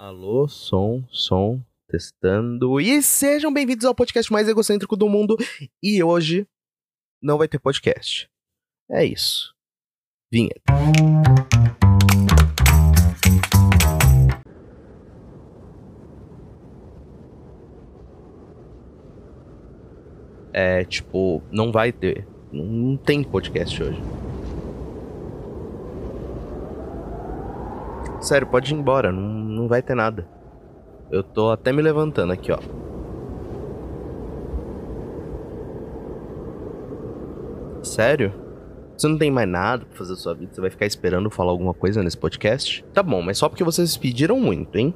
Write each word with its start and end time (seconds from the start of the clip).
Alô, 0.00 0.46
som, 0.46 1.02
som, 1.10 1.60
testando. 1.88 2.80
E 2.80 3.02
sejam 3.02 3.52
bem-vindos 3.52 3.84
ao 3.84 3.92
podcast 3.92 4.32
mais 4.32 4.46
egocêntrico 4.46 4.96
do 4.96 5.08
mundo. 5.08 5.36
E 5.82 6.00
hoje 6.04 6.46
não 7.20 7.36
vai 7.36 7.48
ter 7.48 7.58
podcast. 7.58 8.30
É 8.88 9.04
isso. 9.04 9.52
Vinheta. 10.30 10.62
É, 20.52 20.84
tipo, 20.84 21.42
não 21.50 21.72
vai 21.72 21.90
ter. 21.90 22.24
Não 22.52 22.96
tem 22.96 23.24
podcast 23.24 23.82
hoje. 23.82 24.00
Sério, 28.20 28.46
pode 28.46 28.74
ir 28.74 28.76
embora, 28.76 29.12
não, 29.12 29.22
não 29.22 29.68
vai 29.68 29.80
ter 29.82 29.94
nada. 29.94 30.26
Eu 31.10 31.22
tô 31.22 31.50
até 31.50 31.72
me 31.72 31.80
levantando 31.80 32.32
aqui, 32.32 32.52
ó. 32.52 32.58
Sério? 37.82 38.32
Você 38.96 39.06
não 39.06 39.16
tem 39.16 39.30
mais 39.30 39.48
nada 39.48 39.86
pra 39.86 39.96
fazer 39.96 40.10
da 40.10 40.16
sua 40.18 40.34
vida? 40.34 40.52
Você 40.52 40.60
vai 40.60 40.70
ficar 40.70 40.86
esperando 40.86 41.30
falar 41.30 41.52
alguma 41.52 41.72
coisa 41.72 42.02
nesse 42.02 42.18
podcast? 42.18 42.84
Tá 42.92 43.02
bom, 43.02 43.22
mas 43.22 43.38
só 43.38 43.48
porque 43.48 43.62
vocês 43.62 43.96
pediram 43.96 44.40
muito, 44.40 44.76
hein? 44.76 44.92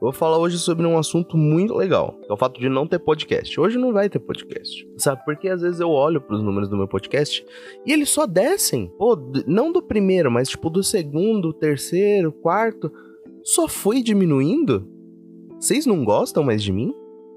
Eu 0.00 0.06
vou 0.06 0.12
falar 0.12 0.38
hoje 0.38 0.58
sobre 0.58 0.86
um 0.86 0.96
assunto 0.96 1.36
muito 1.36 1.74
legal, 1.74 2.18
que 2.22 2.30
é 2.30 2.32
o 2.32 2.36
fato 2.36 2.58
de 2.58 2.70
não 2.70 2.86
ter 2.86 2.98
podcast. 2.98 3.60
Hoje 3.60 3.76
não 3.76 3.92
vai 3.92 4.08
ter 4.08 4.18
podcast. 4.18 4.88
Sabe? 4.96 5.22
Porque 5.26 5.46
às 5.46 5.60
vezes 5.60 5.78
eu 5.78 5.90
olho 5.90 6.22
pros 6.22 6.42
números 6.42 6.70
do 6.70 6.76
meu 6.76 6.88
podcast 6.88 7.44
e 7.84 7.92
eles 7.92 8.08
só 8.08 8.26
descem. 8.26 8.90
Pô, 8.96 9.14
não 9.46 9.70
do 9.70 9.82
primeiro, 9.82 10.30
mas 10.30 10.48
tipo 10.48 10.70
do 10.70 10.82
segundo, 10.82 11.52
terceiro, 11.52 12.32
quarto. 12.32 12.90
Só 13.44 13.68
foi 13.68 14.02
diminuindo. 14.02 14.88
Vocês 15.58 15.84
não 15.84 16.02
gostam 16.02 16.42
mais 16.42 16.62
de 16.62 16.72
mim? 16.72 16.94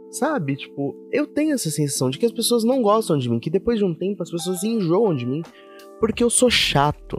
Sabe? 0.09 0.55
Tipo, 0.55 0.95
eu 1.11 1.27
tenho 1.27 1.53
essa 1.53 1.69
sensação 1.69 2.09
de 2.09 2.17
que 2.17 2.25
as 2.25 2.31
pessoas 2.31 2.63
não 2.63 2.81
gostam 2.81 3.17
de 3.17 3.29
mim, 3.29 3.41
que 3.41 3.49
depois 3.49 3.77
de 3.77 3.83
um 3.83 3.93
tempo 3.93 4.23
as 4.23 4.31
pessoas 4.31 4.63
enjoam 4.63 5.13
de 5.13 5.25
mim, 5.25 5.41
porque 5.99 6.23
eu 6.23 6.29
sou 6.29 6.49
chato. 6.49 7.17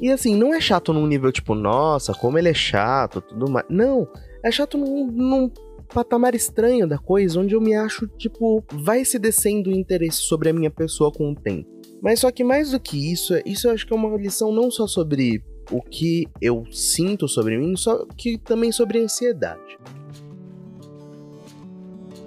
E 0.00 0.10
assim, 0.10 0.34
não 0.34 0.54
é 0.54 0.62
chato 0.62 0.94
num 0.94 1.06
nível 1.06 1.30
tipo, 1.30 1.54
nossa, 1.54 2.14
como 2.14 2.38
ele 2.38 2.48
é 2.48 2.54
chato, 2.54 3.20
tudo 3.20 3.50
mais. 3.50 3.66
Não 3.68 4.08
é 4.42 4.50
chato 4.50 4.76
num, 4.76 5.06
num 5.06 5.50
patamar 5.92 6.34
estranho 6.34 6.86
da 6.86 6.98
coisa, 6.98 7.38
onde 7.38 7.54
eu 7.54 7.60
me 7.60 7.74
acho, 7.74 8.06
tipo, 8.06 8.64
vai 8.72 9.04
se 9.04 9.18
descendo 9.18 9.70
o 9.70 9.74
interesse 9.74 10.18
sobre 10.18 10.48
a 10.48 10.52
minha 10.52 10.70
pessoa 10.70 11.12
com 11.12 11.30
o 11.30 11.34
tempo. 11.34 11.68
Mas 12.00 12.20
só 12.20 12.30
que 12.30 12.42
mais 12.42 12.72
do 12.72 12.80
que 12.80 13.12
isso, 13.12 13.34
isso 13.46 13.68
eu 13.68 13.72
acho 13.72 13.86
que 13.86 13.92
é 13.92 13.96
uma 13.96 14.16
lição 14.16 14.52
não 14.52 14.70
só 14.70 14.86
sobre 14.86 15.44
o 15.70 15.80
que 15.80 16.26
eu 16.40 16.64
sinto 16.72 17.28
sobre 17.28 17.56
mim, 17.56 17.76
só 17.76 18.04
que 18.16 18.36
também 18.38 18.72
sobre 18.72 18.98
ansiedade. 18.98 19.78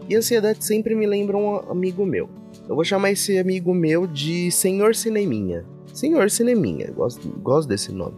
E 0.07 0.15
ansiedade 0.15 0.63
sempre 0.63 0.95
me 0.95 1.05
lembra 1.05 1.35
um 1.35 1.57
amigo 1.69 2.05
meu. 2.05 2.29
Eu 2.69 2.75
vou 2.75 2.83
chamar 2.83 3.11
esse 3.11 3.37
amigo 3.37 3.73
meu 3.73 4.07
de 4.07 4.49
Senhor 4.51 4.95
Cineminha. 4.95 5.65
Senhor 5.93 6.29
Cineminha, 6.29 6.91
gosto, 6.91 7.27
gosto 7.39 7.67
desse 7.67 7.91
nome. 7.91 8.15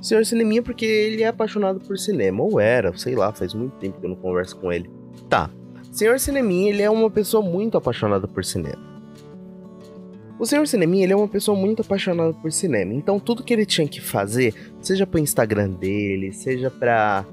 Senhor 0.00 0.24
Cineminha 0.24 0.62
porque 0.62 0.84
ele 0.84 1.22
é 1.22 1.28
apaixonado 1.28 1.80
por 1.80 1.98
cinema. 1.98 2.42
Ou 2.42 2.60
era, 2.60 2.96
sei 2.96 3.14
lá, 3.14 3.32
faz 3.32 3.54
muito 3.54 3.72
tempo 3.76 4.00
que 4.00 4.06
eu 4.06 4.10
não 4.10 4.16
converso 4.16 4.56
com 4.56 4.72
ele. 4.72 4.90
Tá. 5.28 5.50
Senhor 5.90 6.18
Cineminha, 6.18 6.70
ele 6.70 6.82
é 6.82 6.90
uma 6.90 7.10
pessoa 7.10 7.42
muito 7.42 7.78
apaixonada 7.78 8.26
por 8.26 8.44
cinema. 8.44 8.94
O 10.38 10.44
Senhor 10.44 10.66
Cineminha, 10.66 11.04
ele 11.04 11.12
é 11.12 11.16
uma 11.16 11.28
pessoa 11.28 11.56
muito 11.56 11.82
apaixonada 11.82 12.32
por 12.34 12.50
cinema. 12.50 12.92
Então, 12.92 13.20
tudo 13.20 13.44
que 13.44 13.52
ele 13.52 13.64
tinha 13.64 13.86
que 13.86 14.00
fazer, 14.00 14.52
seja 14.80 15.06
pro 15.06 15.20
Instagram 15.20 15.70
dele, 15.70 16.32
seja 16.32 16.70
pra, 16.70 17.24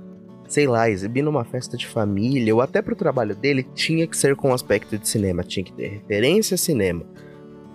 sei 0.47 0.67
lá, 0.67 0.87
exibir 0.87 1.23
numa 1.23 1.43
festa 1.43 1.75
de 1.75 1.87
família, 1.87 2.53
ou 2.53 2.61
até 2.61 2.79
pro 2.81 2.95
trabalho 2.95 3.35
dele, 3.35 3.63
tinha 3.73 4.05
que 4.05 4.15
ser 4.15 4.35
com 4.35 4.53
aspecto 4.53 4.97
de 4.99 5.09
cinema. 5.09 5.43
Tinha 5.43 5.63
que 5.63 5.73
ter 5.73 5.87
referência 5.87 6.53
a 6.53 6.57
cinema. 6.57 7.03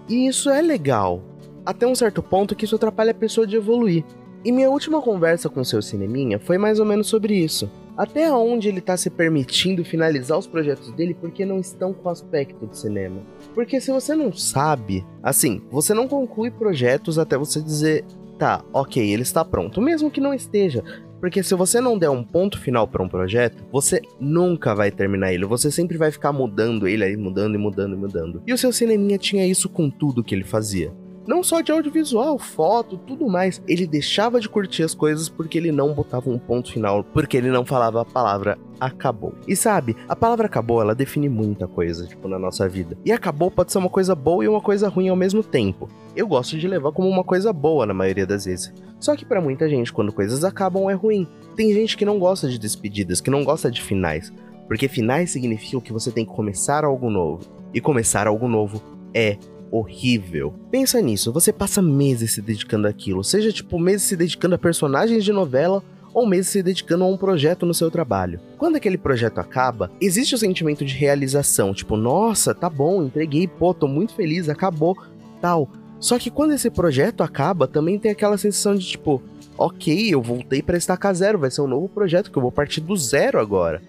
E 0.08 0.28
isso 0.28 0.48
é 0.48 0.62
legal. 0.62 1.22
Até 1.64 1.84
um 1.84 1.94
certo 1.96 2.22
ponto 2.22 2.54
que 2.54 2.64
isso 2.64 2.76
atrapalha 2.76 3.10
a 3.10 3.14
pessoa 3.14 3.44
de 3.44 3.56
evoluir. 3.56 4.04
E 4.46 4.52
minha 4.52 4.70
última 4.70 5.02
conversa 5.02 5.48
com 5.48 5.62
o 5.62 5.64
seu 5.64 5.82
cineminha 5.82 6.38
foi 6.38 6.56
mais 6.56 6.78
ou 6.78 6.86
menos 6.86 7.08
sobre 7.08 7.34
isso. 7.34 7.68
Até 7.96 8.32
onde 8.32 8.68
ele 8.68 8.78
está 8.78 8.96
se 8.96 9.10
permitindo 9.10 9.84
finalizar 9.84 10.38
os 10.38 10.46
projetos 10.46 10.92
dele 10.92 11.16
porque 11.20 11.44
não 11.44 11.58
estão 11.58 11.92
com 11.92 12.08
aspecto 12.08 12.64
de 12.64 12.78
cinema. 12.78 13.22
Porque 13.56 13.80
se 13.80 13.90
você 13.90 14.14
não 14.14 14.32
sabe, 14.32 15.04
assim, 15.20 15.60
você 15.68 15.92
não 15.92 16.06
conclui 16.06 16.52
projetos 16.52 17.18
até 17.18 17.36
você 17.36 17.60
dizer, 17.60 18.04
tá, 18.38 18.64
ok, 18.72 19.02
ele 19.02 19.22
está 19.22 19.44
pronto, 19.44 19.82
mesmo 19.82 20.12
que 20.12 20.20
não 20.20 20.32
esteja. 20.32 20.84
Porque 21.18 21.42
se 21.42 21.56
você 21.56 21.80
não 21.80 21.98
der 21.98 22.10
um 22.10 22.22
ponto 22.22 22.60
final 22.60 22.86
para 22.86 23.02
um 23.02 23.08
projeto, 23.08 23.64
você 23.72 24.00
nunca 24.20 24.76
vai 24.76 24.92
terminar 24.92 25.32
ele. 25.32 25.44
Você 25.44 25.72
sempre 25.72 25.98
vai 25.98 26.12
ficar 26.12 26.32
mudando 26.32 26.86
ele 26.86 27.02
aí, 27.02 27.16
mudando 27.16 27.56
e 27.56 27.58
mudando 27.58 27.96
e 27.96 27.98
mudando. 27.98 28.42
E 28.46 28.52
o 28.52 28.58
seu 28.58 28.70
cineminha 28.70 29.18
tinha 29.18 29.44
isso 29.44 29.68
com 29.68 29.90
tudo 29.90 30.22
que 30.22 30.36
ele 30.36 30.44
fazia. 30.44 30.92
Não 31.26 31.42
só 31.42 31.60
de 31.60 31.72
audiovisual, 31.72 32.38
foto, 32.38 32.96
tudo 32.96 33.28
mais. 33.28 33.60
Ele 33.66 33.86
deixava 33.86 34.40
de 34.40 34.48
curtir 34.48 34.84
as 34.84 34.94
coisas 34.94 35.28
porque 35.28 35.58
ele 35.58 35.72
não 35.72 35.92
botava 35.92 36.30
um 36.30 36.38
ponto 36.38 36.72
final, 36.72 37.02
porque 37.02 37.36
ele 37.36 37.50
não 37.50 37.64
falava 37.64 38.00
a 38.00 38.04
palavra 38.04 38.58
acabou. 38.78 39.34
E 39.48 39.56
sabe, 39.56 39.96
a 40.08 40.14
palavra 40.14 40.46
acabou, 40.46 40.80
ela 40.80 40.94
define 40.94 41.28
muita 41.28 41.66
coisa, 41.66 42.06
tipo, 42.06 42.28
na 42.28 42.38
nossa 42.38 42.68
vida. 42.68 42.96
E 43.04 43.10
acabou 43.10 43.50
pode 43.50 43.72
ser 43.72 43.78
uma 43.78 43.88
coisa 43.88 44.14
boa 44.14 44.44
e 44.44 44.48
uma 44.48 44.60
coisa 44.60 44.88
ruim 44.88 45.08
ao 45.08 45.16
mesmo 45.16 45.42
tempo. 45.42 45.88
Eu 46.14 46.26
gosto 46.28 46.56
de 46.56 46.68
levar 46.68 46.92
como 46.92 47.08
uma 47.08 47.24
coisa 47.24 47.52
boa 47.52 47.86
na 47.86 47.94
maioria 47.94 48.26
das 48.26 48.44
vezes. 48.44 48.72
Só 49.00 49.16
que 49.16 49.24
para 49.24 49.40
muita 49.40 49.68
gente, 49.68 49.92
quando 49.92 50.12
coisas 50.12 50.44
acabam, 50.44 50.88
é 50.88 50.94
ruim. 50.94 51.26
Tem 51.56 51.72
gente 51.72 51.96
que 51.96 52.04
não 52.04 52.18
gosta 52.18 52.48
de 52.48 52.58
despedidas, 52.58 53.20
que 53.20 53.30
não 53.30 53.44
gosta 53.44 53.70
de 53.70 53.82
finais. 53.82 54.32
Porque 54.66 54.88
finais 54.88 55.30
significam 55.30 55.80
que 55.80 55.92
você 55.92 56.10
tem 56.10 56.24
que 56.24 56.32
começar 56.32 56.84
algo 56.84 57.10
novo. 57.10 57.40
E 57.74 57.80
começar 57.80 58.26
algo 58.26 58.48
novo 58.48 58.82
é 59.12 59.36
horrível. 59.70 60.54
Pensa 60.70 61.00
nisso, 61.00 61.32
você 61.32 61.52
passa 61.52 61.80
meses 61.82 62.32
se 62.32 62.42
dedicando 62.42 62.86
àquilo, 62.88 63.24
seja 63.24 63.52
tipo 63.52 63.78
meses 63.78 64.02
se 64.02 64.16
dedicando 64.16 64.54
a 64.54 64.58
personagens 64.58 65.24
de 65.24 65.32
novela 65.32 65.82
ou 66.16 66.26
meses 66.26 66.50
se 66.50 66.62
dedicando 66.62 67.04
a 67.04 67.06
um 67.06 67.16
projeto 67.16 67.66
no 67.66 67.74
seu 67.74 67.90
trabalho. 67.90 68.40
Quando 68.56 68.76
aquele 68.76 68.96
projeto 68.96 69.38
acaba, 69.38 69.90
existe 70.00 70.34
o 70.34 70.38
sentimento 70.38 70.82
de 70.82 70.94
realização, 70.94 71.74
tipo, 71.74 71.94
nossa, 71.94 72.54
tá 72.54 72.70
bom, 72.70 73.02
entreguei, 73.02 73.46
pô, 73.46 73.74
tô 73.74 73.86
muito 73.86 74.14
feliz, 74.14 74.48
acabou, 74.48 74.96
tal. 75.42 75.68
Só 76.00 76.18
que 76.18 76.30
quando 76.30 76.52
esse 76.52 76.70
projeto 76.70 77.22
acaba, 77.22 77.66
também 77.68 77.98
tem 77.98 78.10
aquela 78.10 78.38
sensação 78.38 78.74
de 78.74 78.86
tipo, 78.86 79.22
ok, 79.58 80.08
eu 80.14 80.22
voltei 80.22 80.62
para 80.62 80.78
estacar 80.78 81.14
zero, 81.14 81.38
vai 81.38 81.50
ser 81.50 81.60
um 81.60 81.66
novo 81.66 81.88
projeto 81.88 82.30
que 82.30 82.38
eu 82.38 82.42
vou 82.42 82.52
partir 82.52 82.80
do 82.80 82.96
zero 82.96 83.38
agora, 83.38 83.82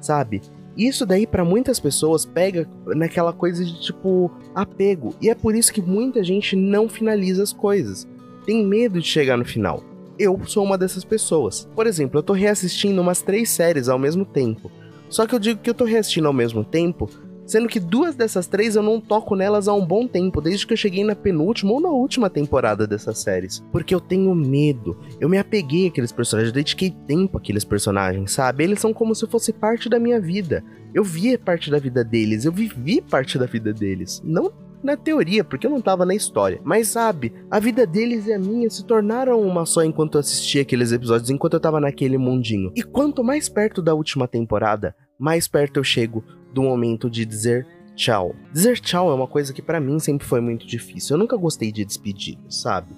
sabe? 0.00 0.40
Isso 0.76 1.06
daí 1.06 1.26
para 1.26 1.44
muitas 1.44 1.78
pessoas 1.78 2.24
pega 2.24 2.68
naquela 2.86 3.32
coisa 3.32 3.64
de 3.64 3.80
tipo 3.80 4.30
apego, 4.54 5.14
e 5.20 5.30
é 5.30 5.34
por 5.34 5.54
isso 5.54 5.72
que 5.72 5.80
muita 5.80 6.22
gente 6.24 6.56
não 6.56 6.88
finaliza 6.88 7.42
as 7.42 7.52
coisas. 7.52 8.08
Tem 8.44 8.64
medo 8.64 9.00
de 9.00 9.06
chegar 9.06 9.36
no 9.36 9.44
final. 9.44 9.82
Eu 10.18 10.40
sou 10.46 10.64
uma 10.64 10.78
dessas 10.78 11.04
pessoas. 11.04 11.68
Por 11.74 11.86
exemplo, 11.86 12.18
eu 12.18 12.22
tô 12.22 12.32
reassistindo 12.32 13.00
umas 13.00 13.22
três 13.22 13.50
séries 13.50 13.88
ao 13.88 13.98
mesmo 13.98 14.24
tempo. 14.24 14.70
Só 15.08 15.26
que 15.26 15.34
eu 15.34 15.38
digo 15.38 15.60
que 15.60 15.70
eu 15.70 15.74
tô 15.74 15.84
reassistindo 15.84 16.26
ao 16.26 16.32
mesmo 16.32 16.64
tempo 16.64 17.08
Sendo 17.46 17.68
que 17.68 17.78
duas 17.78 18.14
dessas 18.14 18.46
três 18.46 18.74
eu 18.74 18.82
não 18.82 19.00
toco 19.00 19.36
nelas 19.36 19.68
há 19.68 19.74
um 19.74 19.84
bom 19.84 20.06
tempo, 20.06 20.40
desde 20.40 20.66
que 20.66 20.72
eu 20.72 20.76
cheguei 20.76 21.04
na 21.04 21.14
penúltima 21.14 21.72
ou 21.72 21.80
na 21.80 21.90
última 21.90 22.30
temporada 22.30 22.86
dessas 22.86 23.18
séries. 23.18 23.62
Porque 23.70 23.94
eu 23.94 24.00
tenho 24.00 24.34
medo. 24.34 24.98
Eu 25.20 25.28
me 25.28 25.38
apeguei 25.38 25.88
àqueles 25.88 26.12
personagens, 26.12 26.50
eu 26.50 26.54
dediquei 26.54 26.90
tempo 27.06 27.36
àqueles 27.36 27.64
personagens, 27.64 28.32
sabe? 28.32 28.64
Eles 28.64 28.80
são 28.80 28.94
como 28.94 29.14
se 29.14 29.26
fosse 29.26 29.52
parte 29.52 29.88
da 29.88 29.98
minha 29.98 30.20
vida. 30.20 30.64
Eu 30.94 31.04
vi 31.04 31.36
parte 31.36 31.70
da 31.70 31.78
vida 31.78 32.04
deles, 32.04 32.44
eu 32.44 32.52
vivi 32.52 33.00
parte 33.00 33.38
da 33.38 33.46
vida 33.46 33.72
deles. 33.72 34.22
Não 34.24 34.52
na 34.84 34.96
teoria, 34.98 35.42
porque 35.42 35.66
eu 35.66 35.70
não 35.70 35.80
tava 35.80 36.04
na 36.04 36.14
história. 36.14 36.60
Mas 36.62 36.88
sabe, 36.88 37.32
a 37.50 37.58
vida 37.58 37.86
deles 37.86 38.26
e 38.26 38.32
a 38.34 38.38
minha 38.38 38.68
se 38.68 38.84
tornaram 38.84 39.40
uma 39.40 39.64
só 39.64 39.82
enquanto 39.82 40.16
eu 40.16 40.20
assistia 40.20 40.60
aqueles 40.60 40.92
episódios, 40.92 41.30
enquanto 41.30 41.54
eu 41.54 41.60
tava 41.60 41.80
naquele 41.80 42.18
mundinho. 42.18 42.70
E 42.76 42.82
quanto 42.82 43.24
mais 43.24 43.48
perto 43.48 43.80
da 43.80 43.94
última 43.94 44.28
temporada, 44.28 44.94
mais 45.18 45.48
perto 45.48 45.78
eu 45.80 45.84
chego 45.84 46.22
do 46.54 46.62
momento 46.62 47.10
de 47.10 47.26
dizer 47.26 47.66
tchau. 47.94 48.34
Dizer 48.52 48.78
tchau 48.80 49.10
é 49.10 49.14
uma 49.14 49.26
coisa 49.26 49.52
que 49.52 49.60
para 49.60 49.80
mim 49.80 49.98
sempre 49.98 50.26
foi 50.26 50.40
muito 50.40 50.66
difícil. 50.66 51.14
Eu 51.14 51.18
nunca 51.18 51.36
gostei 51.36 51.70
de 51.70 51.84
despedir, 51.84 52.38
sabe? 52.48 52.94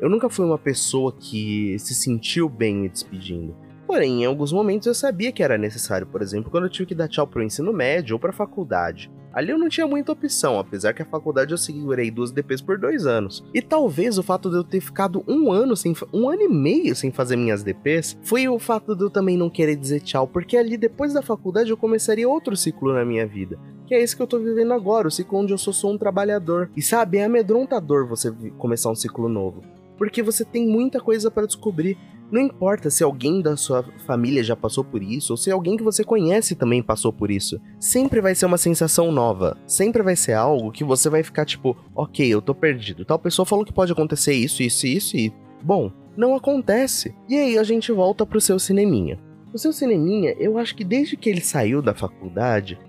Eu 0.00 0.08
nunca 0.08 0.28
fui 0.30 0.44
uma 0.44 0.58
pessoa 0.58 1.12
que 1.12 1.76
se 1.78 1.94
sentiu 1.94 2.48
bem 2.48 2.74
me 2.74 2.88
despedindo. 2.88 3.54
Porém, 3.86 4.22
em 4.22 4.24
alguns 4.24 4.52
momentos 4.52 4.86
eu 4.86 4.94
sabia 4.94 5.32
que 5.32 5.42
era 5.42 5.58
necessário, 5.58 6.06
por 6.06 6.22
exemplo, 6.22 6.50
quando 6.50 6.64
eu 6.64 6.70
tive 6.70 6.86
que 6.86 6.94
dar 6.94 7.08
tchau 7.08 7.26
pro 7.26 7.42
ensino 7.42 7.72
médio 7.72 8.14
ou 8.14 8.20
pra 8.20 8.32
faculdade. 8.32 9.10
Ali 9.32 9.50
eu 9.50 9.58
não 9.58 9.68
tinha 9.68 9.86
muita 9.86 10.12
opção, 10.12 10.58
apesar 10.58 10.92
que 10.92 11.02
a 11.02 11.06
faculdade 11.06 11.52
eu 11.52 11.58
segurei 11.58 12.10
duas 12.10 12.30
DPs 12.30 12.60
por 12.60 12.78
dois 12.78 13.06
anos. 13.06 13.42
E 13.54 13.62
talvez 13.62 14.18
o 14.18 14.22
fato 14.22 14.50
de 14.50 14.56
eu 14.56 14.64
ter 14.64 14.80
ficado 14.80 15.24
um 15.26 15.50
ano 15.50 15.74
sem. 15.74 15.94
um 16.12 16.28
ano 16.28 16.42
e 16.42 16.48
meio 16.48 16.94
sem 16.94 17.10
fazer 17.10 17.36
minhas 17.36 17.62
DPs 17.62 18.18
foi 18.22 18.46
o 18.48 18.58
fato 18.58 18.94
de 18.94 19.04
eu 19.04 19.10
também 19.10 19.36
não 19.36 19.48
querer 19.48 19.76
dizer 19.76 20.00
tchau, 20.00 20.26
porque 20.26 20.56
ali 20.56 20.76
depois 20.76 21.14
da 21.14 21.22
faculdade 21.22 21.70
eu 21.70 21.76
começaria 21.76 22.28
outro 22.28 22.56
ciclo 22.56 22.92
na 22.92 23.04
minha 23.04 23.26
vida. 23.26 23.58
Que 23.86 23.94
é 23.94 24.02
esse 24.02 24.14
que 24.14 24.22
eu 24.22 24.26
tô 24.26 24.38
vivendo 24.38 24.72
agora, 24.72 25.08
o 25.08 25.10
ciclo 25.10 25.38
onde 25.38 25.52
eu 25.52 25.58
sou 25.58 25.72
só 25.72 25.90
um 25.90 25.98
trabalhador. 25.98 26.70
E 26.76 26.82
sabe, 26.82 27.18
é 27.18 27.24
amedrontador 27.24 28.06
você 28.06 28.30
começar 28.58 28.90
um 28.90 28.94
ciclo 28.94 29.28
novo. 29.28 29.62
Porque 29.96 30.22
você 30.22 30.44
tem 30.44 30.66
muita 30.66 31.00
coisa 31.00 31.30
para 31.30 31.46
descobrir 31.46 31.96
Não 32.32 32.40
importa 32.40 32.88
se 32.88 33.04
alguém 33.04 33.42
da 33.42 33.58
sua 33.58 33.84
família 34.06 34.42
já 34.42 34.56
passou 34.56 34.82
por 34.82 35.02
isso, 35.02 35.34
ou 35.34 35.36
se 35.36 35.50
alguém 35.50 35.76
que 35.76 35.82
você 35.82 36.02
conhece 36.02 36.54
também 36.54 36.82
passou 36.82 37.12
por 37.12 37.30
isso. 37.30 37.60
Sempre 37.78 38.22
vai 38.22 38.34
ser 38.34 38.46
uma 38.46 38.56
sensação 38.56 39.12
nova. 39.12 39.58
Sempre 39.66 40.02
vai 40.02 40.16
ser 40.16 40.32
algo 40.32 40.72
que 40.72 40.82
você 40.82 41.10
vai 41.10 41.22
ficar 41.22 41.44
tipo, 41.44 41.76
ok, 41.94 42.26
eu 42.26 42.40
tô 42.40 42.54
perdido. 42.54 43.04
Tal 43.04 43.18
pessoa 43.18 43.44
falou 43.44 43.66
que 43.66 43.72
pode 43.72 43.92
acontecer 43.92 44.32
isso, 44.32 44.62
isso, 44.62 44.86
isso 44.86 45.14
e. 45.14 45.30
Bom, 45.62 45.92
não 46.16 46.34
acontece. 46.34 47.14
E 47.28 47.36
aí 47.36 47.58
a 47.58 47.62
gente 47.62 47.92
volta 47.92 48.24
pro 48.24 48.40
seu 48.40 48.58
cineminha. 48.58 49.18
O 49.52 49.58
seu 49.58 49.70
cineminha, 49.70 50.34
eu 50.38 50.56
acho 50.56 50.74
que 50.74 50.84
desde 50.84 51.18
que 51.18 51.28
ele 51.28 51.42
saiu 51.42 51.82
da 51.82 51.92
faculdade, 51.92 52.80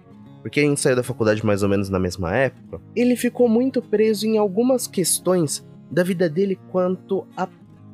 porque 0.41 0.61
a 0.61 0.63
gente 0.63 0.79
saiu 0.79 0.95
da 0.95 1.03
faculdade 1.03 1.45
mais 1.45 1.63
ou 1.63 1.67
menos 1.67 1.89
na 1.89 1.99
mesma 1.99 2.33
época, 2.33 2.79
ele 2.95 3.17
ficou 3.17 3.49
muito 3.49 3.81
preso 3.81 4.25
em 4.25 4.37
algumas 4.37 4.87
questões 4.87 5.67
da 5.91 6.01
vida 6.01 6.29
dele 6.29 6.57
quanto 6.71 7.27
a 7.35 7.45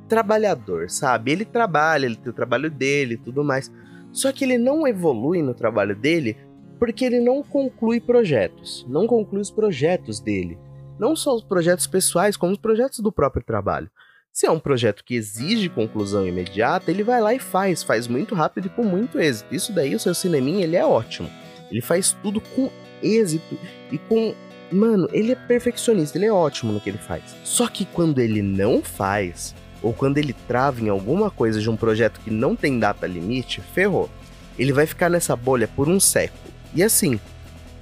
trabalhador, 0.09 0.89
sabe? 0.89 1.31
Ele 1.31 1.45
trabalha, 1.45 2.05
ele 2.05 2.15
tem 2.15 2.31
o 2.31 2.35
trabalho 2.35 2.69
dele 2.69 3.13
e 3.13 3.17
tudo 3.17 3.43
mais. 3.43 3.71
Só 4.11 4.31
que 4.31 4.43
ele 4.43 4.57
não 4.57 4.87
evolui 4.87 5.41
no 5.41 5.53
trabalho 5.53 5.95
dele 5.95 6.35
porque 6.79 7.05
ele 7.05 7.19
não 7.19 7.43
conclui 7.43 8.01
projetos. 8.01 8.85
Não 8.89 9.05
conclui 9.05 9.41
os 9.41 9.51
projetos 9.51 10.19
dele. 10.19 10.57
Não 10.97 11.15
só 11.15 11.35
os 11.35 11.43
projetos 11.43 11.87
pessoais, 11.87 12.35
como 12.35 12.51
os 12.51 12.57
projetos 12.57 12.99
do 12.99 13.11
próprio 13.11 13.43
trabalho. 13.43 13.89
Se 14.31 14.45
é 14.45 14.51
um 14.51 14.59
projeto 14.59 15.03
que 15.03 15.15
exige 15.15 15.69
conclusão 15.69 16.27
imediata, 16.27 16.91
ele 16.91 17.03
vai 17.03 17.21
lá 17.21 17.33
e 17.33 17.39
faz, 17.39 17.83
faz 17.83 18.07
muito 18.07 18.35
rápido 18.35 18.67
e 18.67 18.69
com 18.69 18.83
muito 18.83 19.19
êxito. 19.19 19.53
Isso 19.53 19.71
daí, 19.73 19.95
o 19.95 19.99
seu 19.99 20.13
cineminha, 20.13 20.63
ele 20.63 20.75
é 20.75 20.85
ótimo. 20.85 21.29
Ele 21.71 21.81
faz 21.81 22.15
tudo 22.23 22.41
com 22.41 22.69
êxito 23.01 23.57
e 23.91 23.97
com 23.97 24.33
Mano, 24.71 25.09
ele 25.11 25.31
é 25.31 25.35
perfeccionista, 25.35 26.17
ele 26.17 26.27
é 26.27 26.31
ótimo 26.31 26.71
no 26.71 26.79
que 26.79 26.89
ele 26.89 26.97
faz. 26.97 27.23
Só 27.43 27.67
que 27.67 27.85
quando 27.85 28.19
ele 28.19 28.41
não 28.41 28.83
faz, 28.83 29.55
ou 29.81 29.93
quando 29.93 30.17
ele 30.17 30.33
trava 30.47 30.81
em 30.81 30.89
alguma 30.89 31.29
coisa 31.29 31.59
de 31.59 31.69
um 31.69 31.75
projeto 31.75 32.19
que 32.23 32.29
não 32.29 32.55
tem 32.55 32.79
data 32.79 33.07
limite, 33.07 33.61
ferrou. 33.73 34.09
Ele 34.57 34.73
vai 34.73 34.85
ficar 34.85 35.09
nessa 35.09 35.35
bolha 35.35 35.67
por 35.67 35.87
um 35.87 35.99
século. 35.99 36.53
E 36.75 36.83
assim, 36.83 37.19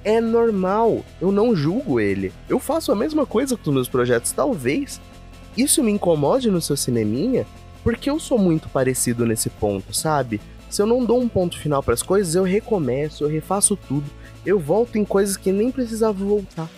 é 0.04 0.20
normal, 0.20 1.04
eu 1.20 1.32
não 1.32 1.54
julgo 1.56 1.98
ele. 1.98 2.32
Eu 2.48 2.58
faço 2.60 2.92
a 2.92 2.96
mesma 2.96 3.26
coisa 3.26 3.56
com 3.56 3.68
os 3.68 3.74
meus 3.74 3.88
projetos, 3.88 4.32
talvez. 4.32 5.00
Isso 5.56 5.82
me 5.82 5.90
incomode 5.90 6.50
no 6.50 6.60
seu 6.60 6.76
cineminha, 6.76 7.44
porque 7.82 8.08
eu 8.08 8.20
sou 8.20 8.38
muito 8.38 8.68
parecido 8.68 9.26
nesse 9.26 9.50
ponto, 9.50 9.94
sabe? 9.94 10.40
Se 10.70 10.80
eu 10.80 10.86
não 10.86 11.04
dou 11.04 11.20
um 11.20 11.28
ponto 11.28 11.58
final 11.58 11.82
para 11.82 11.94
as 11.94 12.02
coisas, 12.02 12.34
eu 12.34 12.44
recomeço, 12.44 13.24
eu 13.24 13.28
refaço 13.28 13.76
tudo. 13.76 14.08
Eu 14.46 14.58
volto 14.58 14.96
em 14.96 15.04
coisas 15.04 15.36
que 15.36 15.50
nem 15.50 15.70
precisava 15.70 16.24
voltar 16.24 16.68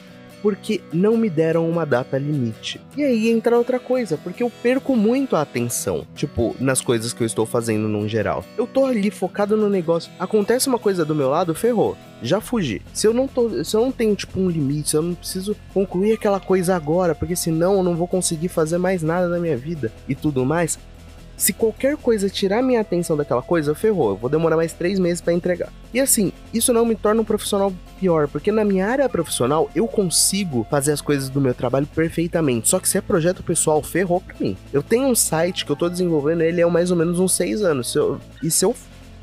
porque 0.42 0.80
não 0.92 1.16
me 1.16 1.28
deram 1.28 1.68
uma 1.68 1.84
data 1.84 2.18
limite. 2.18 2.80
E 2.96 3.04
aí 3.04 3.30
entra 3.30 3.58
outra 3.58 3.78
coisa, 3.78 4.16
porque 4.16 4.42
eu 4.42 4.50
perco 4.62 4.96
muito 4.96 5.36
a 5.36 5.42
atenção, 5.42 6.06
tipo, 6.14 6.54
nas 6.58 6.80
coisas 6.80 7.12
que 7.12 7.22
eu 7.22 7.26
estou 7.26 7.46
fazendo 7.46 7.88
no 7.88 8.08
geral. 8.08 8.44
Eu 8.56 8.66
tô 8.66 8.84
ali 8.84 9.10
focado 9.10 9.56
no 9.56 9.68
negócio, 9.68 10.10
acontece 10.18 10.68
uma 10.68 10.78
coisa 10.78 11.04
do 11.04 11.14
meu 11.14 11.28
lado, 11.28 11.54
ferrou. 11.54 11.96
Já 12.22 12.40
fugi. 12.40 12.82
Se 12.92 13.06
eu 13.06 13.14
não 13.14 13.26
tô, 13.26 13.64
se 13.64 13.74
eu 13.74 13.80
não 13.80 13.90
tenho 13.90 14.14
tipo 14.14 14.38
um 14.38 14.48
limite, 14.50 14.90
se 14.90 14.96
eu 14.96 15.02
não 15.02 15.14
preciso 15.14 15.56
concluir 15.72 16.12
aquela 16.12 16.38
coisa 16.38 16.76
agora, 16.76 17.14
porque 17.14 17.34
senão 17.34 17.74
eu 17.74 17.82
não 17.82 17.96
vou 17.96 18.06
conseguir 18.06 18.48
fazer 18.48 18.78
mais 18.78 19.02
nada 19.02 19.26
na 19.28 19.38
minha 19.38 19.56
vida 19.56 19.90
e 20.06 20.14
tudo 20.14 20.44
mais, 20.44 20.78
se 21.40 21.54
qualquer 21.54 21.96
coisa 21.96 22.28
tirar 22.28 22.62
minha 22.62 22.82
atenção 22.82 23.16
daquela 23.16 23.40
coisa, 23.40 23.74
ferrou. 23.74 24.10
Eu 24.10 24.16
vou 24.16 24.28
demorar 24.28 24.56
mais 24.56 24.74
três 24.74 24.98
meses 24.98 25.22
para 25.22 25.32
entregar. 25.32 25.72
E 25.92 25.98
assim, 25.98 26.34
isso 26.52 26.70
não 26.70 26.84
me 26.84 26.94
torna 26.94 27.22
um 27.22 27.24
profissional 27.24 27.72
pior, 27.98 28.28
porque 28.28 28.52
na 28.52 28.62
minha 28.62 28.86
área 28.86 29.08
profissional 29.08 29.70
eu 29.74 29.88
consigo 29.88 30.66
fazer 30.70 30.92
as 30.92 31.00
coisas 31.00 31.30
do 31.30 31.40
meu 31.40 31.54
trabalho 31.54 31.86
perfeitamente. 31.86 32.68
Só 32.68 32.78
que 32.78 32.86
se 32.86 32.98
é 32.98 33.00
projeto 33.00 33.42
pessoal, 33.42 33.82
ferrou 33.82 34.20
pra 34.20 34.34
mim. 34.38 34.54
Eu 34.70 34.82
tenho 34.82 35.06
um 35.06 35.14
site 35.14 35.64
que 35.64 35.72
eu 35.72 35.76
tô 35.76 35.88
desenvolvendo, 35.88 36.42
ele 36.42 36.60
é 36.60 36.66
mais 36.66 36.90
ou 36.90 36.96
menos 36.98 37.18
uns 37.18 37.32
seis 37.32 37.62
anos. 37.62 37.90
Se 37.90 37.98
eu, 37.98 38.20
e 38.42 38.50
se 38.50 38.62
eu 38.62 38.76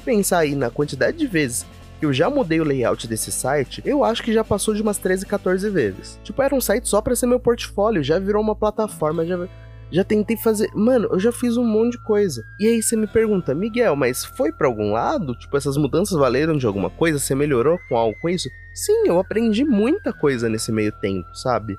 pensar 0.03 0.39
aí 0.39 0.55
na 0.55 0.71
quantidade 0.71 1.17
de 1.17 1.27
vezes 1.27 1.67
que 1.99 2.05
eu 2.07 2.11
já 2.11 2.31
mudei 2.31 2.59
o 2.59 2.63
layout 2.63 3.07
desse 3.07 3.31
site, 3.31 3.79
eu 3.85 4.03
acho 4.03 4.23
que 4.23 4.33
já 4.33 4.43
passou 4.43 4.73
de 4.73 4.81
umas 4.81 4.97
13, 4.97 5.23
14 5.23 5.69
vezes. 5.69 6.19
Tipo, 6.23 6.41
era 6.41 6.55
um 6.55 6.61
site 6.61 6.89
só 6.89 6.99
para 6.99 7.15
ser 7.15 7.27
meu 7.27 7.39
portfólio, 7.39 8.03
já 8.03 8.17
virou 8.17 8.41
uma 8.41 8.55
plataforma, 8.55 9.23
já 9.23 9.47
já 9.91 10.03
tentei 10.03 10.37
fazer. 10.37 10.69
Mano, 10.73 11.07
eu 11.11 11.19
já 11.19 11.31
fiz 11.31 11.57
um 11.57 11.65
monte 11.65 11.93
de 11.93 12.03
coisa. 12.03 12.43
E 12.59 12.67
aí 12.67 12.81
você 12.81 12.95
me 12.95 13.07
pergunta, 13.07 13.53
Miguel, 13.53 13.95
mas 13.95 14.25
foi 14.25 14.51
para 14.51 14.67
algum 14.67 14.91
lado? 14.91 15.35
Tipo, 15.35 15.57
essas 15.57 15.77
mudanças 15.77 16.17
valeram 16.17 16.57
de 16.57 16.65
alguma 16.65 16.89
coisa? 16.89 17.19
Você 17.19 17.35
melhorou 17.35 17.79
com 17.87 17.95
algo 17.95 18.17
com 18.21 18.29
isso? 18.29 18.49
Sim, 18.73 19.07
eu 19.07 19.19
aprendi 19.19 19.63
muita 19.63 20.13
coisa 20.13 20.49
nesse 20.49 20.71
meio 20.71 20.91
tempo, 20.91 21.27
sabe? 21.33 21.77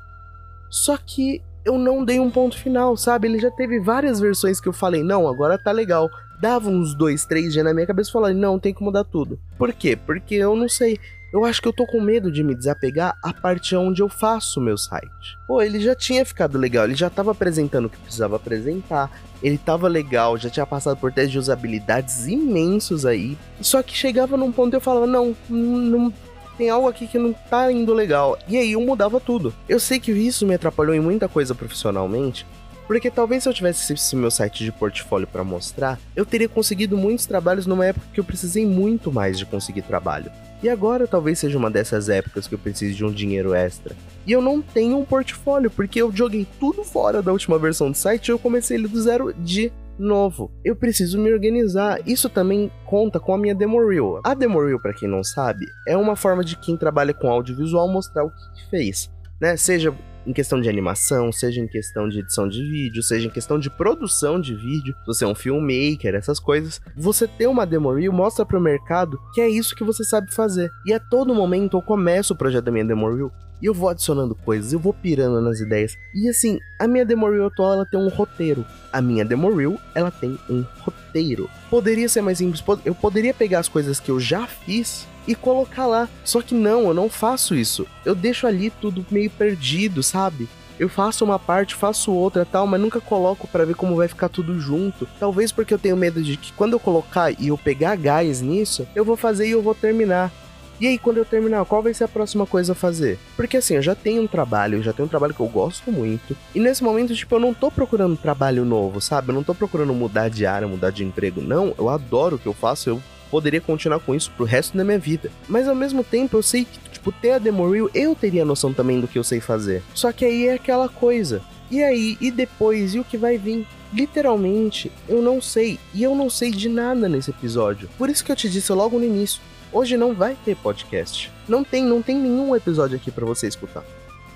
Só 0.71 0.97
que 0.97 1.43
eu 1.65 1.77
não 1.79 2.05
dei 2.05 2.19
um 2.19 2.31
ponto 2.31 2.57
final, 2.57 2.97
sabe? 2.97 3.29
Ele 3.29 3.39
já 3.39 3.51
teve 3.51 3.79
várias 3.79 4.19
versões 4.19 4.61
que 4.61 4.69
eu 4.69 4.73
falei, 4.73 5.03
não, 5.03 5.29
agora 5.29 5.59
tá 5.59 5.71
legal. 5.71 6.09
Dava 6.41 6.71
uns 6.71 6.95
dois, 6.95 7.25
três 7.27 7.53
dias 7.53 7.65
na 7.65 7.75
minha 7.75 7.87
cabeça 7.87 8.11
e 8.11 8.13
falei, 8.13 8.35
não, 8.35 8.59
tem 8.59 8.73
que 8.73 8.83
mudar 8.83 9.05
tudo. 9.05 9.39
Por 9.59 9.73
quê? 9.73 9.97
Porque 9.97 10.37
eu 10.37 10.57
não 10.57 10.69
sei. 10.69 10.99
Eu 11.31 11.45
acho 11.45 11.61
que 11.61 11.69
eu 11.69 11.73
tô 11.75 11.87
com 11.87 12.01
medo 12.01 12.33
de 12.33 12.43
me 12.43 12.55
desapegar 12.55 13.15
a 13.23 13.35
parte 13.35 13.77
onde 13.77 14.01
eu 14.01 14.09
faço 14.09 14.59
o 14.59 14.63
meu 14.63 14.79
site. 14.79 15.39
Pô, 15.47 15.61
ele 15.61 15.79
já 15.79 15.95
tinha 15.95 16.25
ficado 16.25 16.57
legal, 16.57 16.85
ele 16.85 16.95
já 16.95 17.11
tava 17.11 17.33
apresentando 17.33 17.85
o 17.85 17.91
que 17.91 17.99
precisava 17.99 18.37
apresentar, 18.37 19.11
ele 19.43 19.59
tava 19.59 19.89
legal, 19.89 20.39
já 20.39 20.49
tinha 20.49 20.65
passado 20.65 20.97
por 20.97 21.13
testes 21.13 21.33
de 21.33 21.39
usabilidades 21.39 22.27
imensos 22.27 23.05
aí. 23.05 23.37
Só 23.61 23.83
que 23.83 23.95
chegava 23.95 24.39
num 24.39 24.51
ponto 24.51 24.73
e 24.73 24.77
eu 24.77 24.81
falava: 24.81 25.07
não, 25.07 25.37
não 25.51 26.11
tem 26.57 26.71
algo 26.71 26.89
aqui 26.89 27.07
que 27.07 27.19
não 27.19 27.35
tá 27.35 27.71
indo 27.71 27.93
legal. 27.93 28.39
E 28.49 28.57
aí 28.57 28.73
eu 28.73 28.81
mudava 28.81 29.21
tudo. 29.21 29.53
Eu 29.69 29.79
sei 29.79 30.01
que 30.01 30.11
isso 30.11 30.47
me 30.47 30.55
atrapalhou 30.55 30.95
em 30.95 31.01
muita 31.01 31.29
coisa 31.29 31.55
profissionalmente, 31.55 32.47
porque 32.88 33.11
talvez 33.11 33.43
se 33.43 33.49
eu 33.50 33.52
tivesse 33.52 33.93
esse 33.93 34.17
meu 34.17 34.31
site 34.31 34.64
de 34.64 34.73
portfólio 34.73 35.29
para 35.29 35.44
mostrar, 35.44 36.00
eu 36.17 36.25
teria 36.25 36.49
conseguido 36.49 36.96
muitos 36.96 37.26
trabalhos 37.26 37.67
numa 37.67 37.85
época 37.85 38.06
que 38.14 38.19
eu 38.19 38.25
precisei 38.25 38.64
muito 38.64 39.12
mais 39.12 39.38
de 39.38 39.44
conseguir 39.44 39.82
trabalho. 39.82 40.32
E 40.62 40.70
agora 40.70 41.06
talvez 41.06 41.38
seja 41.38 41.58
uma 41.58 41.70
dessas 41.70 42.08
épocas 42.08 42.49
que 42.49 42.55
eu 42.55 42.58
preciso 42.58 42.96
de 42.96 43.05
um 43.05 43.12
dinheiro 43.12 43.52
extra. 43.52 43.94
E 44.26 44.32
eu 44.32 44.40
não 44.40 44.62
tenho 44.62 44.99
um 44.99 45.05
portfólio, 45.05 45.70
porque 45.70 46.00
eu 46.00 46.11
joguei 46.11 46.46
tudo 46.58 46.82
fora 46.82 47.23
da 47.23 47.31
última 47.31 47.58
versão 47.58 47.90
do 47.90 47.96
site 47.96 48.29
e 48.29 48.32
eu 48.32 48.38
comecei 48.38 48.79
ele 48.79 48.88
do 48.88 49.00
zero 49.00 49.35
de 49.35 49.70
novo. 49.99 50.50
Eu 50.64 50.75
preciso 50.75 51.19
me 51.19 51.31
organizar. 51.31 52.00
Isso 52.06 52.31
também 52.31 52.73
conta 52.87 53.20
com 53.20 53.35
a 53.35 53.38
minha 53.38 53.55
demo 53.55 53.87
reel. 53.87 54.20
A 54.25 54.32
demo 54.32 54.64
reel, 54.64 54.81
para 54.81 54.94
quem 54.94 55.08
não 55.08 55.23
sabe, 55.23 55.67
é 55.87 55.96
uma 55.96 56.17
forma 56.17 56.43
de 56.43 56.56
quem 56.56 56.76
trabalha 56.76 57.12
com 57.12 57.29
audiovisual 57.29 57.87
mostrar 57.87 58.25
o 58.25 58.31
que 58.31 58.70
fez, 58.70 59.11
né? 59.38 59.56
Seja 59.58 59.94
em 60.29 60.33
questão 60.35 60.61
de 60.61 60.69
animação, 60.69 61.33
seja 61.33 61.59
em 61.59 61.67
questão 61.67 62.07
de 62.07 62.19
edição 62.19 62.47
de 62.47 62.63
vídeo, 62.63 63.03
seja 63.03 63.27
em 63.27 63.31
questão 63.31 63.59
de 63.59 63.71
produção 63.71 64.39
de 64.39 64.55
vídeo, 64.55 64.95
se 65.01 65.07
você 65.07 65.25
é 65.25 65.27
um 65.27 65.35
filmmaker, 65.35 66.15
essas 66.15 66.39
coisas, 66.39 66.81
você 66.95 67.27
ter 67.27 67.47
uma 67.47 67.65
demo 67.65 67.91
reel 67.95 68.13
mostra 68.13 68.45
para 68.45 68.59
o 68.59 68.61
mercado 68.61 69.19
que 69.33 69.41
é 69.41 69.49
isso 69.49 69.75
que 69.75 69.83
você 69.83 70.05
sabe 70.05 70.33
fazer. 70.35 70.71
E 70.85 70.93
a 70.93 71.00
todo 71.00 71.35
momento 71.35 71.79
eu 71.79 71.83
começo 71.83 72.35
o 72.35 72.37
projeto 72.37 72.67
da 72.67 72.73
minha 72.73 72.85
demo 72.85 73.11
reel 73.11 73.33
e 73.61 73.67
eu 73.67 73.75
vou 73.75 73.88
adicionando 73.88 74.35
coisas, 74.35 74.73
eu 74.73 74.79
vou 74.79 74.93
pirando 74.93 75.41
nas 75.41 75.61
ideias. 75.61 75.97
E 76.14 76.29
assim, 76.29 76.59
a 76.79 76.87
minha 76.87 77.07
demo 77.07 77.29
reel 77.29 77.47
atual 77.47 77.73
ela 77.73 77.87
tem 77.87 77.99
um 77.99 78.09
roteiro. 78.09 78.67
A 78.93 79.00
minha 79.00 79.25
demo 79.25 79.52
reel, 79.55 79.81
ela 79.95 80.11
tem 80.11 80.38
um 80.49 80.62
roteiro. 80.81 81.49
Poderia 81.71 82.09
ser 82.09 82.23
mais 82.23 82.39
simples, 82.39 82.63
eu 82.85 82.95
poderia 82.95 83.35
pegar 83.35 83.61
as 83.61 83.69
coisas 83.69 84.01
que 84.01 84.11
eu 84.11 84.19
já 84.19 84.47
fiz 84.47 85.07
e 85.27 85.35
colocar 85.35 85.87
lá. 85.87 86.09
Só 86.25 86.41
que 86.41 86.55
não, 86.55 86.89
eu 86.89 86.95
não 86.95 87.11
faço 87.11 87.55
isso. 87.55 87.87
Eu 88.05 88.15
deixo 88.15 88.47
ali 88.47 88.71
tudo 88.71 89.05
meio 89.11 89.31
perdido, 89.31 90.03
sabe? 90.03 90.49
Eu 90.79 90.89
faço 90.89 91.25
uma 91.25 91.39
parte, 91.39 91.75
faço 91.75 92.13
outra 92.13 92.47
tal, 92.47 92.67
mas 92.67 92.81
nunca 92.81 93.01
coloco 93.01 93.49
para 93.49 93.65
ver 93.65 93.75
como 93.75 93.97
vai 93.97 94.07
ficar 94.07 94.29
tudo 94.29 94.59
junto. 94.61 95.09
Talvez 95.19 95.51
porque 95.51 95.75
eu 95.75 95.79
tenho 95.79 95.97
medo 95.97 96.23
de 96.23 96.37
que 96.37 96.53
quando 96.53 96.75
eu 96.75 96.81
colocar 96.81 97.33
e 97.33 97.49
eu 97.49 97.59
pegar 97.59 97.97
gás 97.97 98.41
nisso, 98.41 98.87
eu 98.95 99.05
vou 99.05 99.17
fazer 99.17 99.49
e 99.49 99.51
eu 99.51 99.61
vou 99.61 99.75
terminar. 99.75 100.33
E 100.80 100.87
aí, 100.87 100.99
quando 100.99 101.16
eu 101.16 101.25
terminar, 101.25 101.64
qual 101.64 101.82
vai 101.82 101.92
ser 101.92 102.04
a 102.04 102.08
próxima 102.08 102.47
coisa 102.47 102.73
a 102.73 102.75
fazer? 102.75 103.18
Porque 103.37 103.56
assim, 103.56 103.75
eu 103.75 103.82
já 103.82 103.94
tenho 103.94 104.23
um 104.23 104.26
trabalho, 104.28 104.82
já 104.82 104.92
tenho 104.92 105.06
um 105.06 105.11
trabalho 105.11 105.35
que 105.35 105.40
eu 105.40 105.49
gosto 105.49 105.90
muito. 105.90 106.37
E 106.54 106.61
nesse 106.61 106.85
momento, 106.85 107.14
tipo, 107.14 107.35
eu 107.35 107.40
não 107.40 107.52
tô 107.52 107.70
procurando 107.70 108.16
trabalho 108.16 108.64
novo, 108.64 109.00
sabe? 109.00 109.30
Eu 109.30 109.35
não 109.35 109.42
tô 109.42 109.54
procurando 109.54 109.92
mudar 109.92 110.28
de 110.28 110.47
área, 110.47 110.68
mudar 110.68 110.90
de 110.90 111.04
emprego. 111.04 111.40
Não, 111.40 111.75
eu 111.76 111.88
adoro 111.88 112.37
o 112.37 112.38
que 112.38 112.47
eu 112.47 112.54
faço, 112.54 112.90
eu 112.90 113.02
poderia 113.28 113.61
continuar 113.61 114.00
com 114.00 114.14
isso 114.14 114.30
pro 114.37 114.44
resto 114.44 114.76
da 114.76 114.85
minha 114.85 114.99
vida. 114.99 115.30
Mas 115.49 115.68
ao 115.68 115.75
mesmo 115.75 116.04
tempo, 116.04 116.37
eu 116.37 116.42
sei 116.42 116.64
que, 116.64 116.78
tipo, 116.90 117.11
ter 117.11 117.32
a 117.32 117.38
demo 117.38 117.68
reel, 117.70 117.90
eu 117.92 118.14
teria 118.14 118.44
noção 118.44 118.73
também 118.73 119.00
do 119.00 119.08
que 119.08 119.18
eu 119.18 119.25
sei 119.25 119.40
fazer. 119.40 119.82
Só 119.94 120.12
que 120.12 120.25
aí 120.25 120.47
é 120.47 120.54
aquela 120.54 120.88
coisa. 120.88 121.42
E 121.70 121.82
aí, 121.82 122.16
e 122.20 122.30
depois, 122.30 122.94
e 122.94 123.00
o 123.00 123.04
que 123.04 123.18
vai 123.18 123.37
vir? 123.37 123.66
Literalmente, 123.92 124.92
eu 125.09 125.23
não 125.23 125.40
sei. 125.40 125.78
E 125.95 126.02
eu 126.02 126.14
não 126.14 126.28
sei 126.28 126.50
de 126.50 126.68
nada 126.68 127.09
nesse 127.09 127.30
episódio. 127.30 127.88
Por 127.97 128.09
isso 128.11 128.25
que 128.25 128.30
eu 128.33 128.37
te 128.37 128.49
disse 128.49 128.73
logo 128.73 128.99
no 128.99 129.04
início. 129.04 129.40
Hoje 129.73 129.97
não 129.97 130.14
vai 130.14 130.37
ter 130.45 130.57
podcast. 130.57 131.30
Não 131.49 131.62
tem, 131.62 131.85
não 131.85 132.02
tem 132.02 132.16
nenhum 132.16 132.54
episódio 132.54 132.97
aqui 132.97 133.11
para 133.11 133.26
você 133.26 133.47
escutar 133.47 133.85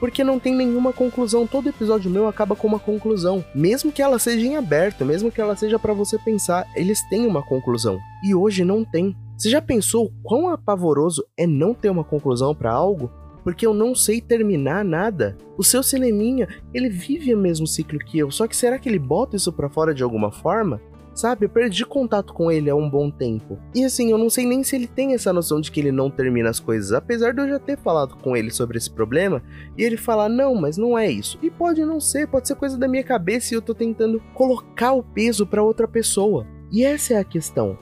porque 0.02 0.24
não 0.24 0.36
tem 0.36 0.52
nenhuma 0.52 0.92
conclusão. 0.92 1.46
Todo 1.46 1.68
episódio 1.68 2.10
meu 2.10 2.26
acaba 2.26 2.56
com 2.56 2.66
uma 2.66 2.80
conclusão, 2.80 3.44
mesmo 3.54 3.92
que 3.92 4.02
ela 4.02 4.18
seja 4.18 4.44
em 4.44 4.56
aberto, 4.56 5.04
mesmo 5.04 5.30
que 5.30 5.40
ela 5.40 5.54
seja 5.54 5.78
para 5.78 5.92
você 5.92 6.18
pensar, 6.18 6.66
eles 6.74 7.08
têm 7.08 7.24
uma 7.24 7.40
conclusão. 7.40 8.00
E 8.24 8.34
hoje 8.34 8.64
não 8.64 8.84
tem. 8.84 9.14
Você 9.38 9.48
já 9.48 9.62
pensou 9.62 10.12
quão 10.24 10.48
apavoroso 10.48 11.24
é 11.36 11.46
não 11.46 11.72
ter 11.72 11.88
uma 11.88 12.02
conclusão 12.02 12.52
para 12.52 12.72
algo? 12.72 13.12
Porque 13.42 13.66
eu 13.66 13.74
não 13.74 13.94
sei 13.94 14.20
terminar 14.20 14.84
nada. 14.84 15.36
O 15.56 15.64
seu 15.64 15.82
cineminha, 15.82 16.48
ele 16.72 16.88
vive 16.88 17.34
o 17.34 17.38
mesmo 17.38 17.66
ciclo 17.66 17.98
que 17.98 18.18
eu, 18.18 18.30
só 18.30 18.46
que 18.46 18.56
será 18.56 18.78
que 18.78 18.88
ele 18.88 18.98
bota 18.98 19.36
isso 19.36 19.52
para 19.52 19.68
fora 19.68 19.94
de 19.94 20.02
alguma 20.02 20.30
forma? 20.30 20.80
Sabe, 21.14 21.44
eu 21.44 21.50
perdi 21.50 21.84
contato 21.84 22.32
com 22.32 22.50
ele 22.50 22.70
há 22.70 22.74
um 22.74 22.88
bom 22.88 23.10
tempo. 23.10 23.58
E 23.74 23.84
assim, 23.84 24.10
eu 24.10 24.16
não 24.16 24.30
sei 24.30 24.46
nem 24.46 24.62
se 24.62 24.74
ele 24.74 24.86
tem 24.86 25.12
essa 25.12 25.32
noção 25.32 25.60
de 25.60 25.70
que 25.70 25.78
ele 25.78 25.92
não 25.92 26.10
termina 26.10 26.48
as 26.48 26.58
coisas, 26.58 26.92
apesar 26.92 27.34
de 27.34 27.42
eu 27.42 27.48
já 27.48 27.58
ter 27.58 27.76
falado 27.76 28.16
com 28.16 28.34
ele 28.34 28.50
sobre 28.50 28.78
esse 28.78 28.90
problema 28.90 29.42
e 29.76 29.82
ele 29.82 29.98
falar: 29.98 30.30
"Não, 30.30 30.54
mas 30.54 30.78
não 30.78 30.96
é 30.96 31.10
isso". 31.10 31.38
E 31.42 31.50
pode 31.50 31.84
não 31.84 32.00
ser, 32.00 32.26
pode 32.28 32.48
ser 32.48 32.54
coisa 32.54 32.78
da 32.78 32.88
minha 32.88 33.04
cabeça 33.04 33.52
e 33.52 33.56
eu 33.56 33.60
tô 33.62 33.74
tentando 33.74 34.22
colocar 34.34 34.92
o 34.92 35.02
peso 35.02 35.46
para 35.46 35.62
outra 35.62 35.86
pessoa. 35.86 36.46
E 36.70 36.82
essa 36.82 37.14
é 37.14 37.18
a 37.18 37.24
questão. 37.24 37.78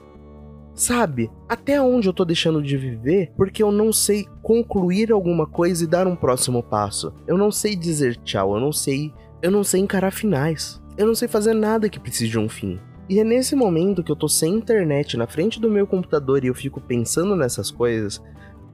Sabe, 0.74 1.30
até 1.48 1.80
onde 1.80 2.08
eu 2.08 2.12
tô 2.12 2.24
deixando 2.24 2.62
de 2.62 2.76
viver 2.76 3.32
porque 3.36 3.62
eu 3.62 3.70
não 3.70 3.92
sei 3.92 4.26
concluir 4.50 5.12
alguma 5.12 5.46
coisa 5.46 5.84
e 5.84 5.86
dar 5.86 6.08
um 6.08 6.16
próximo 6.16 6.60
passo. 6.60 7.14
Eu 7.24 7.38
não 7.38 7.52
sei 7.52 7.76
dizer 7.76 8.16
tchau, 8.16 8.56
eu 8.56 8.60
não 8.60 8.72
sei, 8.72 9.14
eu 9.40 9.48
não 9.48 9.62
sei 9.62 9.80
encarar 9.80 10.10
finais. 10.10 10.82
Eu 10.98 11.06
não 11.06 11.14
sei 11.14 11.28
fazer 11.28 11.54
nada 11.54 11.88
que 11.88 12.00
precise 12.00 12.28
de 12.28 12.36
um 12.36 12.48
fim. 12.48 12.80
E 13.08 13.20
é 13.20 13.24
nesse 13.24 13.54
momento 13.54 14.02
que 14.02 14.10
eu 14.10 14.16
tô 14.16 14.26
sem 14.26 14.52
internet 14.56 15.16
na 15.16 15.28
frente 15.28 15.60
do 15.60 15.70
meu 15.70 15.86
computador 15.86 16.42
e 16.42 16.48
eu 16.48 16.54
fico 16.54 16.80
pensando 16.80 17.36
nessas 17.36 17.70
coisas 17.70 18.20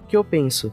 que 0.09 0.16
eu 0.16 0.25
penso: 0.25 0.73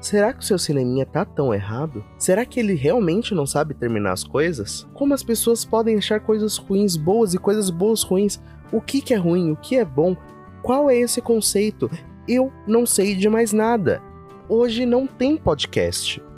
será 0.00 0.32
que 0.32 0.40
o 0.40 0.44
seu 0.44 0.58
cineminha 0.58 1.06
tá 1.06 1.24
tão 1.24 1.54
errado? 1.54 2.04
Será 2.18 2.44
que 2.44 2.58
ele 2.58 2.74
realmente 2.74 3.36
não 3.36 3.46
sabe 3.46 3.74
terminar 3.74 4.10
as 4.10 4.24
coisas? 4.24 4.88
Como 4.92 5.14
as 5.14 5.22
pessoas 5.22 5.64
podem 5.64 5.96
achar 5.98 6.18
coisas 6.18 6.56
ruins 6.56 6.96
boas 6.96 7.32
e 7.32 7.38
coisas 7.38 7.70
boas 7.70 8.02
ruins? 8.02 8.42
O 8.72 8.80
que, 8.80 9.02
que 9.02 9.14
é 9.14 9.16
ruim? 9.16 9.52
O 9.52 9.56
que 9.56 9.76
é 9.76 9.84
bom? 9.84 10.16
Qual 10.64 10.90
é 10.90 10.96
esse 10.96 11.22
conceito? 11.22 11.88
Eu 12.26 12.52
não 12.66 12.84
sei 12.84 13.14
de 13.14 13.28
mais 13.28 13.52
nada. 13.52 14.02
Hoje 14.48 14.86
não 14.86 15.06
tem 15.06 15.36
podcast. 15.36 16.22